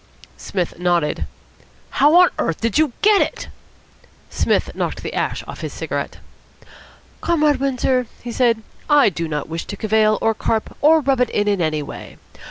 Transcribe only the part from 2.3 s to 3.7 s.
earth did you get it?"